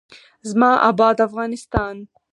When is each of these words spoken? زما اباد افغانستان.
زما 0.49 0.71
اباد 0.89 1.17
افغانستان. 1.27 1.95